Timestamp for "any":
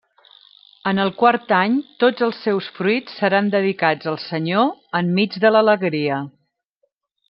1.57-1.75